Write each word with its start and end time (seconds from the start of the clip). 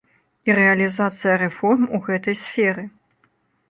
І 0.49 0.55
рэалізацыя 0.59 1.37
рэформ 1.43 1.87
у 1.99 2.03
гэтай 2.09 2.43
сферы. 2.49 2.83